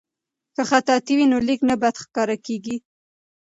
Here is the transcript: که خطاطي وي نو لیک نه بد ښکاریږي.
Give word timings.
که 0.55 0.61
خطاطي 0.69 1.13
وي 1.17 1.25
نو 1.31 1.37
لیک 1.47 1.61
نه 1.69 1.75
بد 1.81 1.95
ښکاریږي. 2.03 2.77